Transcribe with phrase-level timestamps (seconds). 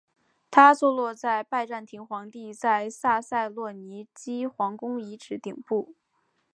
[0.49, 5.93] 它坐落在拜占庭皇帝在塞萨洛尼基皇宫遗址顶部。